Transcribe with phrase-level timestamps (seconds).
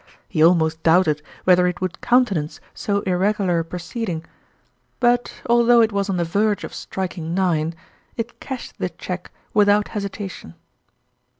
[0.27, 4.25] He almost doubted whether it would countenance so irregular a proceeding;
[4.99, 7.75] but, although it was on the verge of striking nine,
[8.17, 10.55] it cashed the cheque without hesita tion.